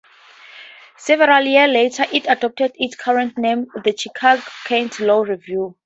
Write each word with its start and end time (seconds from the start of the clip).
Several 0.97 1.45
years 1.45 1.69
later, 1.71 2.05
it 2.11 2.25
adopted 2.27 2.71
its 2.73 2.95
current 2.95 3.37
name, 3.37 3.67
the 3.83 3.95
Chicago-Kent 3.95 4.99
Law 5.01 5.21
Review. 5.21 5.75